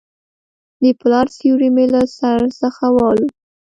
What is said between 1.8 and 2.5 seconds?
له سر